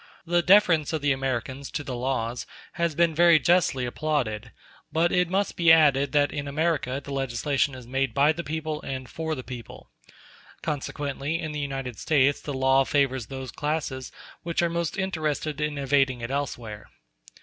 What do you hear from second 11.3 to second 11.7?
in the